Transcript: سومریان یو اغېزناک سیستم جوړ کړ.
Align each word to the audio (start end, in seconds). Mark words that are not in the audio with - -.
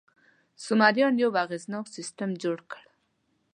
سومریان 0.65 1.13
یو 1.23 1.31
اغېزناک 1.43 1.85
سیستم 1.95 2.29
جوړ 2.43 2.57
کړ. 2.71 2.81